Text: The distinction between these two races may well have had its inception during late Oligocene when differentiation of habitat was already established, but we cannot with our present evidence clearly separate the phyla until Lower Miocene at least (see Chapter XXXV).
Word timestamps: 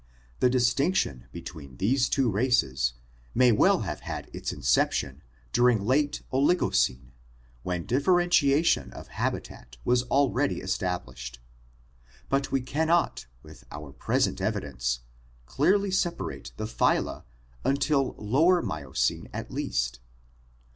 The 0.39 0.49
distinction 0.49 1.27
between 1.31 1.77
these 1.77 2.09
two 2.09 2.27
races 2.31 2.93
may 3.35 3.51
well 3.51 3.81
have 3.81 3.99
had 3.99 4.31
its 4.33 4.51
inception 4.51 5.21
during 5.53 5.85
late 5.85 6.23
Oligocene 6.33 7.11
when 7.61 7.85
differentiation 7.85 8.91
of 8.93 9.09
habitat 9.09 9.77
was 9.85 10.01
already 10.05 10.59
established, 10.59 11.39
but 12.29 12.51
we 12.51 12.61
cannot 12.61 13.27
with 13.43 13.63
our 13.69 13.91
present 13.91 14.41
evidence 14.41 15.01
clearly 15.45 15.91
separate 15.91 16.51
the 16.57 16.65
phyla 16.65 17.23
until 17.63 18.15
Lower 18.17 18.63
Miocene 18.63 19.29
at 19.31 19.51
least 19.51 19.97
(see 19.97 19.99
Chapter 19.99 20.01
XXXV). 20.01 20.59